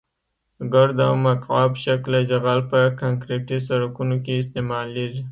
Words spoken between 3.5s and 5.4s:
سرکونو کې استعمالیږي